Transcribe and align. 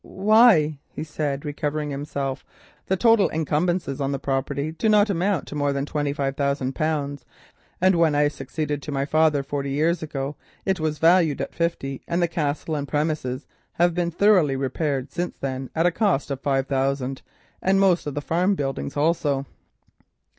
"Why," 0.03 0.79
he 0.89 1.03
said, 1.03 1.45
recovering 1.45 1.91
himself, 1.91 2.43
"the 2.87 2.97
total 2.97 3.29
encumbrances 3.29 4.01
on 4.01 4.11
the 4.11 4.17
property 4.17 4.71
do 4.71 4.89
not 4.89 5.11
amount 5.11 5.45
to 5.49 5.55
more 5.55 5.73
than 5.73 5.85
twenty 5.85 6.11
five 6.11 6.35
thousand 6.35 6.73
pounds, 6.73 7.23
and 7.79 7.93
when 7.95 8.15
I 8.15 8.27
succeeded 8.27 8.81
to 8.81 8.91
my 8.91 9.05
father, 9.05 9.43
forty 9.43 9.69
years 9.69 10.01
ago, 10.01 10.35
it 10.65 10.79
was 10.79 10.97
valued 10.97 11.39
at 11.39 11.53
fifty, 11.53 12.01
and 12.07 12.19
the 12.19 12.27
Castle 12.27 12.73
and 12.75 12.87
premises 12.87 13.45
have 13.73 13.93
been 13.93 14.09
thoroughly 14.09 14.55
repaired 14.55 15.11
since 15.11 15.37
then 15.37 15.69
at 15.75 15.85
a 15.85 15.91
cost 15.91 16.31
of 16.31 16.41
five 16.41 16.65
thousand, 16.65 17.21
and 17.61 17.79
most 17.79 18.07
of 18.07 18.15
the 18.15 18.21
farm 18.21 18.55
buildings 18.55 18.95
too." 18.95 19.45